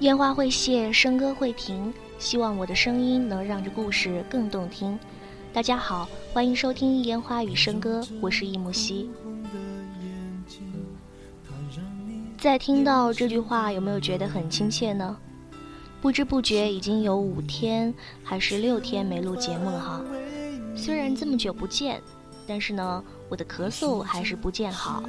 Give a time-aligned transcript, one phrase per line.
[0.00, 4.98] 烟花会谢，笙歌会停，希望我的声音能让这故事更动听。
[5.52, 9.10] 大家好，欢迎收听《烟花与笙歌》，我是易木兮。
[12.38, 15.14] 在听到这句话，有没有觉得很亲切呢？
[16.00, 17.92] 不知不觉已经有五天
[18.24, 20.02] 还是六天没录节目了哈。
[20.74, 22.00] 虽然这么久不见，
[22.46, 23.04] 但是呢。
[23.30, 25.04] 我的咳嗽还是不见好，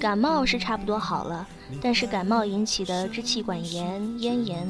[0.00, 1.46] 感冒是差不多好了，
[1.80, 4.66] 但是感冒引起的支气管炎、咽炎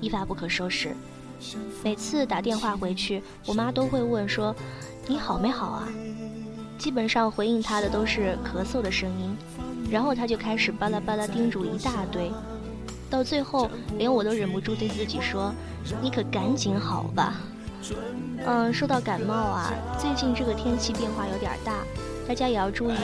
[0.00, 0.96] 一发不可收拾。
[1.84, 4.52] 每次打电话回去，我妈都会问说
[5.06, 5.88] ：“你好没好啊？”
[6.76, 9.36] 基本上回应她的都是咳嗽的声音，
[9.88, 12.32] 然后她就开始巴拉巴拉叮嘱一大堆，
[13.08, 15.54] 到最后连我都忍不住对自己说
[16.02, 17.34] ：“你可赶紧好吧。”
[18.46, 21.72] 嗯，说到感冒啊，最近这个天气变化有点大。
[22.26, 22.94] 大家也要注意，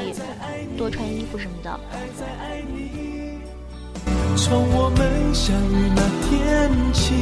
[0.77, 1.81] 多穿衣服什么的。
[4.37, 7.15] 从我们相遇那天起，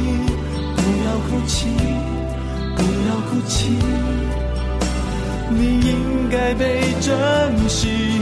[0.75, 1.69] 不要哭泣，
[2.75, 3.77] 不要哭泣，
[5.49, 8.19] 你应该被珍惜。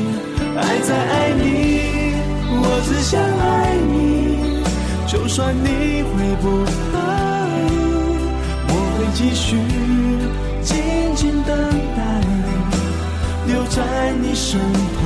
[0.55, 2.13] 爱在爱你，
[2.51, 4.61] 我只想爱你，
[5.07, 6.45] 就算你回不，
[9.13, 9.57] 继续
[10.61, 11.57] 静静等
[11.95, 12.01] 待。
[13.47, 15.01] 留在你身旁，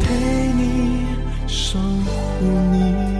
[0.00, 1.06] 陪你
[1.46, 3.19] 守护你。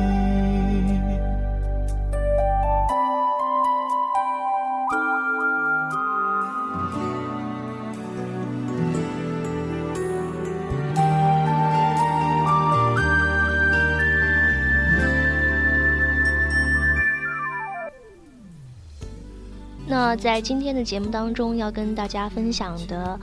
[20.20, 23.18] 在今天的节目当中，要跟大家分享的。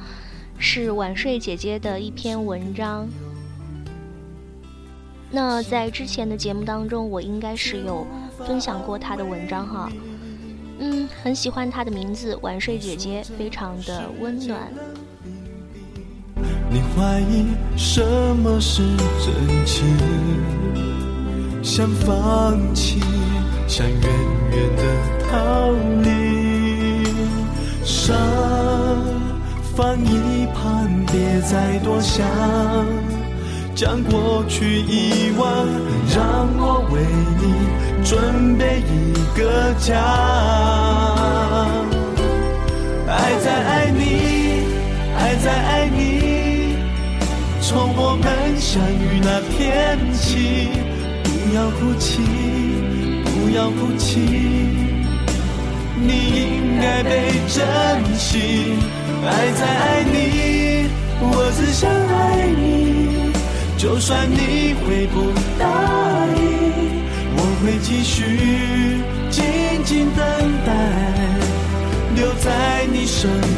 [0.59, 3.08] 是晚睡姐姐的一篇文章。
[5.30, 8.08] 那在之前的节目当中，我应该是有
[8.48, 9.92] 分享过她的文章哈。
[10.80, 14.73] 嗯，很喜欢她的名字“晚睡姐姐”，非常的温暖。
[16.71, 17.45] 你怀疑
[17.77, 18.02] 什
[18.38, 18.82] 么是
[19.23, 19.95] 真情？
[21.61, 23.00] 想放弃，
[23.67, 25.71] 想远远的逃
[26.02, 26.27] 离。
[27.87, 28.15] 伤。
[29.75, 32.25] 放一旁，别再多想，
[33.75, 35.48] 将过去遗忘，
[36.14, 36.99] 让我为
[37.39, 37.43] 你
[38.03, 39.93] 准备一个家。
[43.08, 44.65] 爱在爱你，
[45.15, 46.76] 爱在爱你，
[47.61, 48.26] 从我们
[48.59, 50.70] 相遇那天起，
[51.23, 52.20] 不要哭泣，
[53.23, 54.86] 不要哭泣，
[55.99, 56.11] 你
[56.43, 57.09] 应该被
[57.47, 57.58] 珍
[58.17, 58.75] 惜。
[59.25, 60.15] 爱在爱你，
[61.19, 62.58] 我只想爱你。
[63.77, 65.63] 就算你会不答
[66.35, 66.41] 应，
[67.35, 68.15] 我会继续
[69.30, 69.43] 静
[69.83, 70.21] 静等
[70.65, 70.69] 待，
[72.15, 72.47] 留在
[72.91, 73.57] 你身边，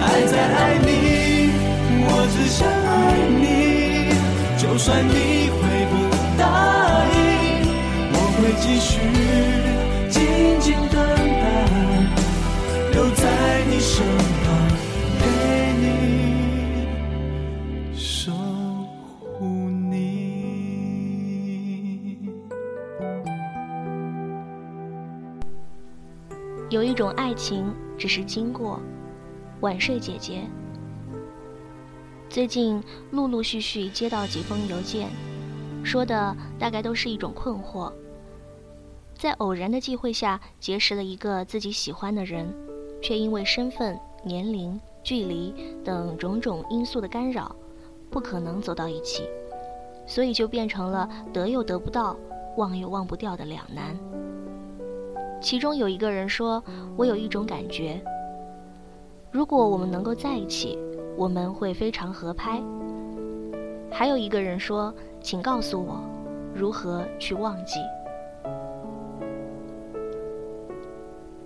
[0.00, 0.88] 爱在爱你，
[2.04, 2.96] 我只想爱
[3.38, 3.46] 你，
[4.56, 5.58] 就算你会
[5.90, 5.92] 不
[6.38, 6.42] 答
[7.14, 7.16] 应，
[8.12, 8.90] 我会继续，
[10.08, 10.16] 静
[10.60, 10.96] 静等
[11.40, 11.44] 待，
[12.92, 13.22] 留在
[13.70, 14.06] 你身
[14.44, 14.46] 旁，
[15.18, 15.20] 陪
[15.80, 15.84] 你
[17.94, 18.32] 守
[19.38, 19.38] 护。
[26.70, 27.64] 有一种爱情，
[27.96, 28.78] 只是经过。
[29.60, 30.42] 晚睡姐姐。
[32.28, 35.08] 最近陆陆续续接到几封邮件，
[35.82, 37.92] 说的大概都是一种困惑。
[39.14, 42.54] 在偶然的机会下结识了一个自己喜欢的人，
[43.02, 45.52] 却因为身份、年龄、距离
[45.82, 47.56] 等种种因素的干扰，
[48.10, 49.24] 不可能走到一起，
[50.06, 52.16] 所以就变成了得又得不到，
[52.56, 53.98] 忘又忘不掉的两难。
[55.40, 56.62] 其中有一个人说
[56.96, 58.00] ：“我有一种感觉，
[59.30, 60.78] 如果我们能够在一起，
[61.16, 62.62] 我们会非常合拍。”
[63.90, 66.00] 还有一个人说：“请告诉我，
[66.54, 67.80] 如何去忘记？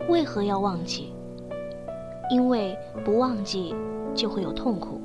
[0.08, 1.12] 为何要忘记？
[2.31, 3.75] 因为不忘记
[4.14, 5.00] 就会有痛苦。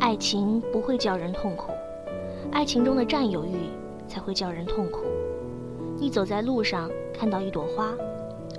[0.00, 1.72] 爱情不会叫人痛苦，
[2.52, 3.70] 爱情中的占有欲
[4.06, 5.00] 才会叫人痛苦。
[5.98, 7.92] 你走在路上看到一朵花，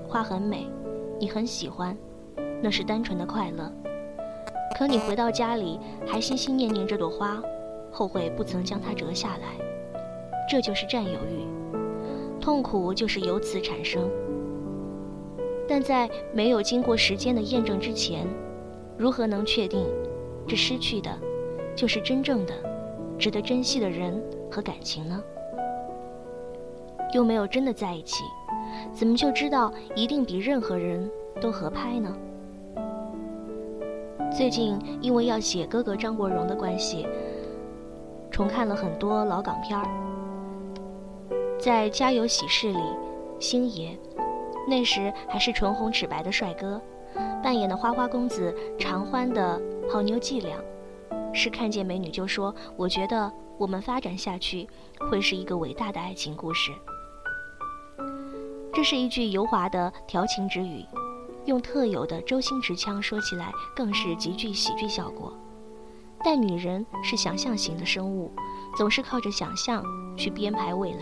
[0.08, 0.66] 花很美，
[1.20, 1.96] 你很喜欢，
[2.62, 3.72] 那是单纯的快乐。
[4.78, 7.42] 可你回到家里还心心念念这朵花，
[7.92, 9.66] 后悔不曾将它折下来，
[10.50, 11.46] 这就是占有欲，
[12.40, 14.10] 痛苦就是由此产生。
[15.68, 18.28] 但在没有经过时间的验证之前，
[18.98, 19.86] 如何能确定
[20.48, 21.10] 这失去的，
[21.76, 22.54] 就是真正的、
[23.18, 25.22] 值得珍惜的人和感情呢？
[27.14, 28.24] 又没有真的在一起，
[28.94, 31.10] 怎么就知道一定比任何人
[31.42, 32.16] 都合拍呢？
[34.36, 37.08] 最近因为要写哥哥张国荣的关系，
[38.30, 39.88] 重看了很多老港片儿。
[41.60, 42.80] 在《家有喜事》里，
[43.40, 43.98] 星爷。
[44.70, 46.80] 那时还是唇红齿白的帅哥，
[47.42, 49.60] 扮演的花花公子常欢的
[49.90, 50.56] 泡妞伎俩，
[51.34, 54.68] 是看见美女就说：“我觉得我们发展下去
[55.10, 56.72] 会是一个伟大的爱情故事。”
[58.74, 60.86] 这是一句油滑的调情之语，
[61.48, 65.34] 用特有的周星驰腔说起来更是极具喜剧效果。
[66.24, 68.32] 但女人是想象型的生物，
[68.76, 69.82] 总是靠着想象
[70.18, 70.98] 去编排未来。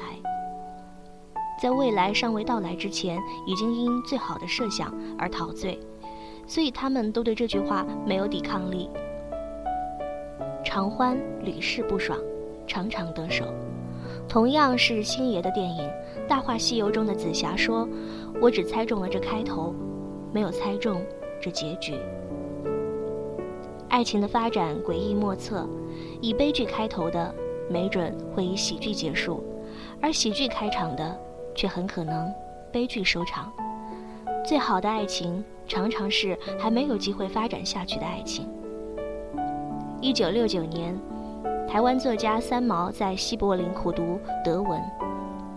[1.60, 5.80] 在未来尚未到来之前，已经因最好的设想而陶醉，
[6.46, 8.88] 所以他们都对这句话没有抵抗力。
[10.64, 12.20] 常欢屡试不爽，
[12.68, 13.46] 常常得手。
[14.28, 15.84] 同样是星爷的电影
[16.28, 17.88] 《大话西游》中的紫霞说
[18.42, 19.74] ：“我只猜中了这开头，
[20.36, 21.02] 没有猜中
[21.42, 21.96] 这结局。”
[23.88, 25.66] 爱情的发展诡异莫测，
[26.22, 27.34] 以悲剧开头的，
[27.70, 29.42] 没准会以喜剧结束，
[30.02, 31.18] 而喜剧开场的。
[31.58, 32.30] 却很可能
[32.70, 33.50] 悲剧收场。
[34.46, 38.46] 最好的爱情常常是还没有机会发展下去的爱情。
[40.02, 40.94] 一九六九年，
[41.66, 44.82] 台湾作家三毛在西柏林苦读德文，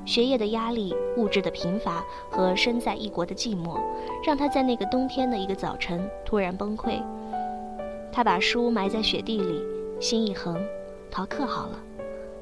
[0.08, 3.78] 学业的压力、物质的贫乏和身在异国的寂寞，
[4.24, 6.98] 让他在那个冬天的一个早晨突然崩溃。
[8.10, 9.62] 他把书埋在雪地里，
[10.00, 10.58] 心一横，
[11.10, 11.78] 逃课好了，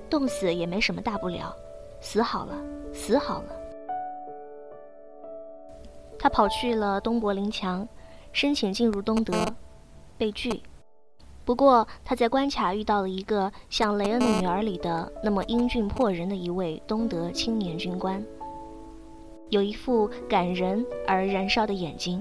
[0.08, 1.52] 冻死也没什么大不了，
[2.00, 2.54] 死好了。
[2.92, 3.56] 死好了。
[6.20, 7.86] 他跑去了东柏林墙，
[8.32, 9.44] 申请进入东德，
[10.16, 10.62] 被拒。
[11.46, 18.20] 不过他在关卡遇到了一个像《雷恩的女儿》里的那么英俊迫人的一位东德青年军官，
[19.48, 22.20] 有一副感人而燃烧的眼睛。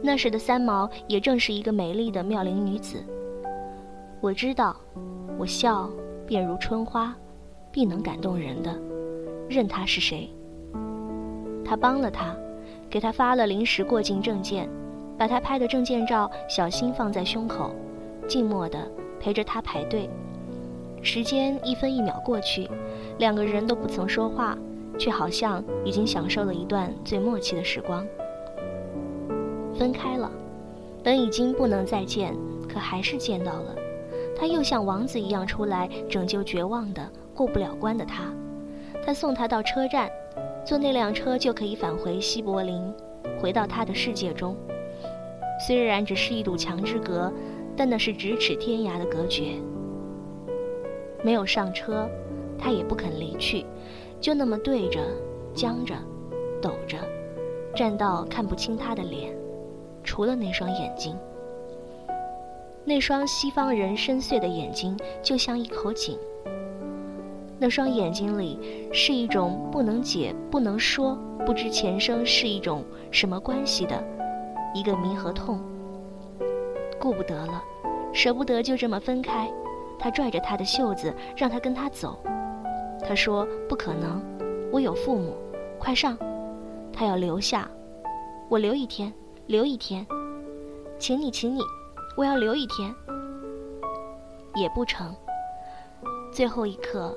[0.00, 3.04] 那时的三毛也正是一个美丽的妙龄女子。
[4.20, 4.76] 我知道，
[5.36, 5.90] 我笑
[6.24, 7.12] 便如春花，
[7.72, 8.72] 必能感动人的。
[9.48, 10.32] 任他是谁，
[11.64, 12.32] 他帮了他，
[12.88, 14.68] 给他发了临时过境证件，
[15.18, 17.72] 把他拍的证件照小心放在胸口，
[18.28, 18.78] 静默地
[19.18, 20.08] 陪着他排队。
[21.02, 22.68] 时间一分一秒过去，
[23.18, 24.56] 两个人都不曾说话，
[24.98, 28.06] 却好像已经享受了一段最默契的时光。
[29.78, 30.30] 分开了，
[31.02, 32.34] 本已经不能再见，
[32.68, 33.76] 可还是见到了。
[34.36, 38.24] 他又像王子一样出来拯救绝望的过不了关的他。
[39.04, 40.10] 他送他到车站，
[40.64, 42.82] 坐那辆车就可以返回西柏林，
[43.40, 44.56] 回到他的世界中。
[45.66, 47.32] 虽然只是一堵墙之隔，
[47.78, 49.52] 但那是咫尺天涯的隔绝。
[51.22, 52.08] 没有上车，
[52.58, 53.64] 他也不肯离去，
[54.20, 55.00] 就那么对着，
[55.54, 55.94] 僵着，
[56.60, 56.98] 抖着，
[57.76, 59.32] 站到看不清他的脸，
[60.02, 61.16] 除了那双眼睛。
[62.84, 66.18] 那双西方人深邃的眼睛，就像一口井。
[67.60, 68.58] 那双眼睛里
[68.92, 71.16] 是一种不能解、不能说、
[71.46, 74.02] 不知前生是一种什么关系的
[74.74, 75.60] 一个谜和痛。
[76.98, 77.62] 顾不得了，
[78.12, 79.50] 舍不得就这么分开，
[79.98, 82.18] 他拽着他的袖子，让他跟他走。
[83.06, 84.22] 他说：“不可能，
[84.72, 85.36] 我有父母，
[85.78, 86.16] 快上。”
[86.92, 87.68] 他要留下，
[88.48, 89.12] 我留一天，
[89.46, 90.06] 留一天，
[90.98, 91.60] 请你，请你，
[92.16, 92.92] 我要留一天，
[94.56, 95.14] 也不成。
[96.32, 97.16] 最后一刻。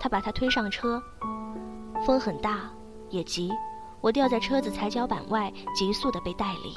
[0.00, 1.02] 他把他推上车，
[2.06, 2.70] 风很大，
[3.10, 3.50] 也急，
[4.00, 6.72] 我掉在车子踩脚板外，急速的被带离。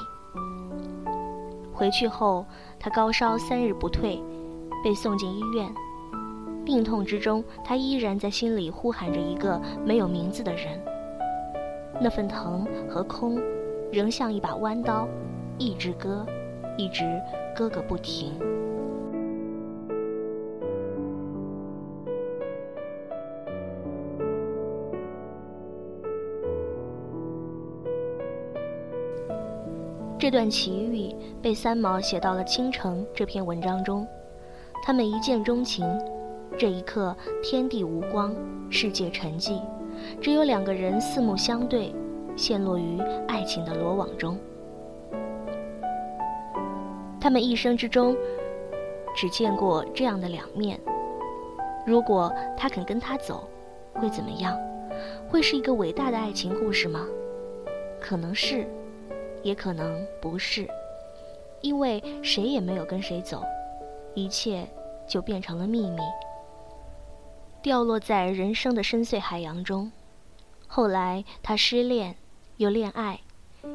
[1.74, 2.46] 回去后，
[2.80, 4.22] 他高烧三日不退，
[4.84, 5.74] 被送进医院。
[6.64, 10.80] 病痛之中，他依然在心里呼喊着一个没有名字的人。
[12.00, 13.42] 那份疼和空，
[13.92, 15.08] 仍像一把弯刀，
[15.58, 16.26] 一直割，
[16.78, 17.04] 一直
[17.56, 18.34] 割个不停。
[30.22, 34.06] 这段奇遇被三毛写到了《倾城》这篇文章中。
[34.84, 35.84] 他们一见钟情，
[36.56, 38.32] 这一刻天地无光，
[38.70, 39.60] 世界沉寂，
[40.22, 41.92] 只有两个人四目相对，
[42.36, 44.38] 陷落于爱情的罗网中。
[47.20, 48.16] 他们一生之中，
[49.16, 50.80] 只见过这样的两面。
[51.84, 53.50] 如果他肯跟他走，
[53.96, 54.56] 会怎么样？
[55.28, 57.08] 会是一个伟大的爱情故事吗？
[58.00, 58.68] 可能是，
[59.44, 60.68] 也可能不是，
[61.62, 63.44] 因为谁也没有跟谁走，
[64.14, 64.68] 一切
[65.08, 66.02] 就变成了秘密，
[67.62, 69.92] 掉落在人生的深邃海洋中。
[70.68, 72.16] 后来他失恋，
[72.58, 73.20] 又恋爱，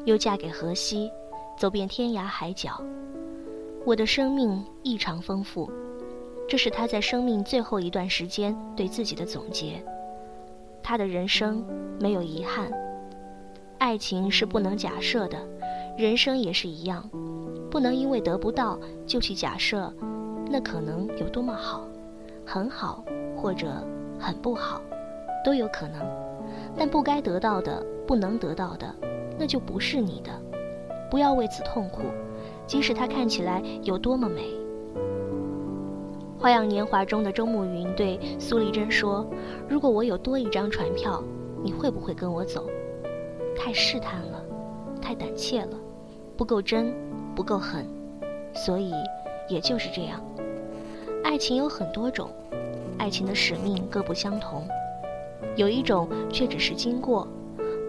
[0.05, 1.11] 又嫁给荷西，
[1.57, 2.81] 走遍天涯海角。
[3.85, 5.71] 我的生命异常丰富，
[6.47, 9.83] 这是他在生命最后一段时间对自己的总结。
[10.81, 11.65] 他的人生
[11.99, 12.71] 没有遗憾。
[13.77, 15.37] 爱情是不能假设的，
[15.97, 17.09] 人生也是一样，
[17.71, 18.77] 不能因为得不到
[19.07, 19.91] 就去假设，
[20.47, 21.87] 那可能有多么好，
[22.45, 23.03] 很好
[23.35, 23.67] 或者
[24.19, 24.79] 很不好，
[25.43, 25.99] 都有可能。
[26.77, 28.93] 但不该得到的，不能得到的，
[29.39, 30.29] 那就不是你的，
[31.09, 32.03] 不要为此痛苦。
[32.67, 34.41] 即使它看起来有多么美，
[36.39, 39.27] 《花样年华》中的周慕云对苏丽珍说
[39.67, 41.23] ：“如果我有多一张船票，
[41.63, 42.69] 你会不会跟我走？”
[43.57, 44.43] 太试探了，
[45.01, 45.77] 太胆怯了，
[46.37, 46.93] 不够真，
[47.35, 47.83] 不够狠，
[48.53, 48.93] 所以
[49.49, 50.23] 也就是这样。
[51.23, 52.29] 爱情有很多种，
[52.99, 54.67] 爱情的使命各不相同，
[55.55, 57.27] 有一种却只是经过，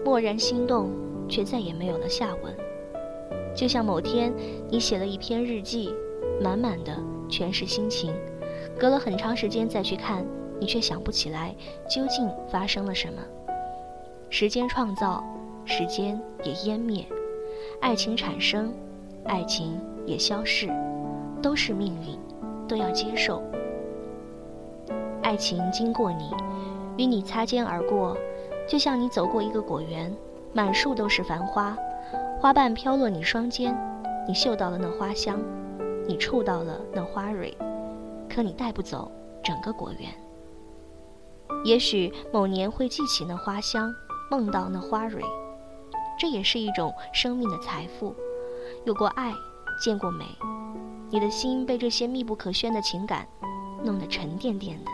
[0.03, 0.89] 蓦然心动，
[1.29, 2.53] 却再也没有了下文。
[3.55, 4.33] 就像某天，
[4.67, 5.93] 你写了一篇日记，
[6.41, 6.97] 满满的
[7.29, 8.11] 全是心情，
[8.79, 10.25] 隔了很长时间再去看，
[10.59, 11.55] 你却想不起来
[11.87, 13.21] 究竟发生了什么。
[14.31, 15.23] 时间创造，
[15.65, 17.05] 时间也湮灭，
[17.81, 18.73] 爱情产生，
[19.23, 20.67] 爱情也消逝，
[21.41, 22.19] 都是命运，
[22.67, 23.41] 都要接受。
[25.23, 26.29] 爱情经过你，
[26.97, 28.17] 与你擦肩而过，
[28.67, 30.13] 就像你走过一个果园，
[30.53, 31.75] 满树都是繁花。
[32.39, 33.75] 花瓣飘落你双肩，
[34.27, 35.39] 你嗅到了那花香，
[36.05, 37.57] 你触到了那花蕊，
[38.29, 39.11] 可你带不走
[39.43, 40.09] 整个果园。
[41.63, 43.93] 也许某年会记起那花香，
[44.29, 45.21] 梦到那花蕊，
[46.19, 48.13] 这也是一种生命的财富。
[48.85, 49.33] 有过爱，
[49.81, 50.25] 见过美，
[51.09, 53.27] 你的心被这些密不可宣的情感
[53.83, 54.91] 弄得沉甸甸的。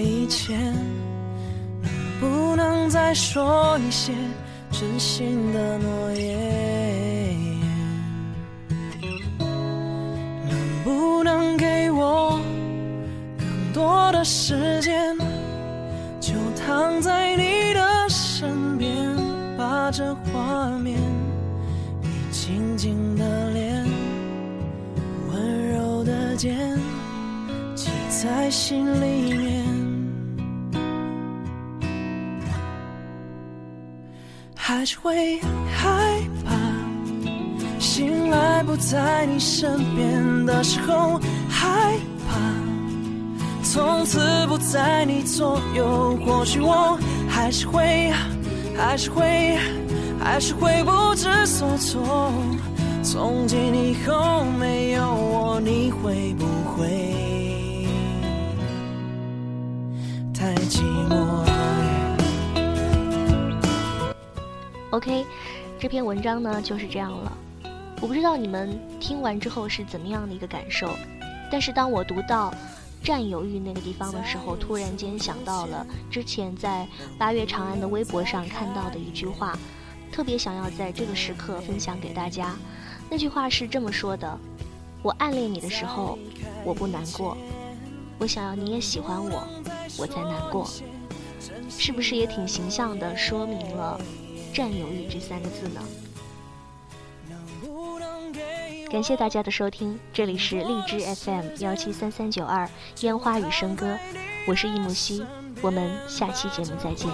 [0.00, 0.74] 以前，
[1.82, 4.12] 能不能再说一些
[4.70, 7.36] 真心的诺言？
[10.48, 12.40] 能不能给我
[13.38, 15.16] 更多的时间，
[16.20, 16.32] 就
[16.66, 19.14] 躺在你的身边，
[19.56, 19.90] 把。
[19.92, 21.00] 这画面，
[22.00, 23.84] 你静静的脸，
[25.32, 26.78] 温柔的肩，
[27.74, 29.89] 记在心里面。
[34.72, 35.40] 还是会
[35.74, 35.90] 害
[36.44, 36.54] 怕，
[37.80, 41.98] 醒来不在你身边的时候，害
[42.28, 42.38] 怕
[43.64, 46.16] 从此不在你左右。
[46.24, 46.96] 或许我
[47.28, 48.12] 还是会，
[48.76, 49.58] 还是会。
[50.22, 52.30] 还是会不知所措。
[53.02, 56.86] 从今以后没有我，你会不会
[60.32, 61.19] 太寂寞
[65.00, 65.24] ？OK，
[65.78, 67.32] 这篇文章呢就是这样了。
[68.02, 70.90] 我不知道你们听完之后是怎么样的一个感受，
[71.50, 72.52] 但是当我读到
[73.02, 76.86] “占有欲”那个地方的时候，突然间想到了之前在
[77.18, 79.58] 八月长安的微博上看到的一句话。
[80.12, 82.54] 特别想要在这个时刻分享给大家，
[83.08, 84.38] 那句话是这么说的
[85.02, 86.18] ：“我暗恋你的时候，
[86.64, 87.36] 我不难过；
[88.18, 89.46] 我想要你也喜欢我，
[89.96, 90.68] 我才难过。”
[91.70, 93.98] 是不是也挺形象的说明了
[94.52, 95.80] “占有欲这三个字呢？
[98.90, 102.68] 感谢大家的收听这里是荔枝 fm 幺七三三九二
[103.02, 103.96] 烟花与笙歌
[104.48, 105.24] 我是易木希
[105.62, 107.08] 我们下期节目再见。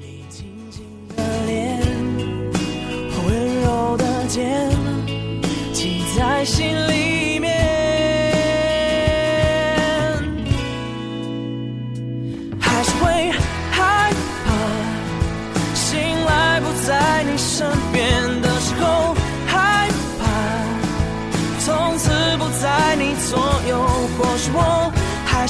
[0.00, 1.80] 你轻轻的脸
[3.24, 4.68] 温柔的肩
[5.72, 6.99] 挤在心里。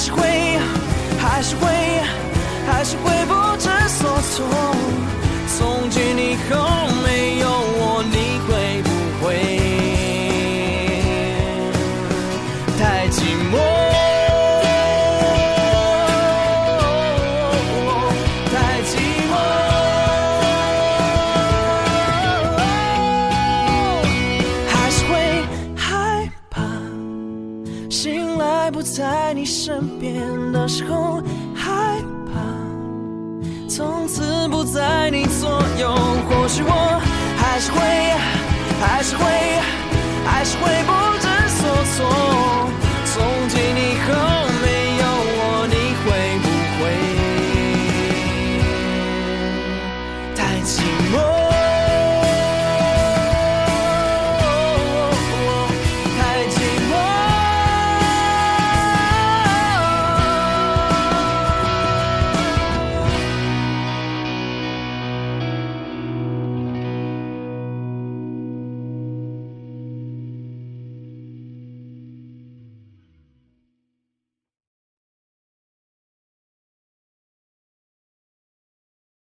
[0.00, 0.22] 还是会
[1.18, 1.66] 还是会
[2.66, 4.46] 还是会不知所措。
[5.58, 6.89] 从今以后
[30.80, 31.29] 时候。